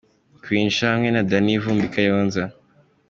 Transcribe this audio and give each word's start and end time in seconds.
Queen 0.43 0.67
Cha 0.75 0.85
hamwe 0.93 1.09
na 1.11 1.21
Danny 1.29 1.55
Vumbi 1.61 1.85
i 1.89 1.93
Kayonza. 1.93 2.43